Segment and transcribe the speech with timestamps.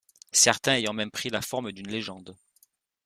[0.33, 2.35] Certains ayant même pris la forme d'une légende.